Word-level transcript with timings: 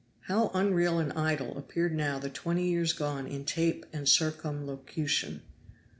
How 0.21 0.49
unreal 0.55 0.97
and 0.97 1.13
idle 1.13 1.55
appeared 1.59 1.93
now 1.93 2.17
the 2.17 2.31
twenty 2.31 2.67
years 2.67 2.91
gone 2.91 3.27
in 3.27 3.45
tape 3.45 3.85
and 3.93 4.09
circumlocution! 4.09 5.43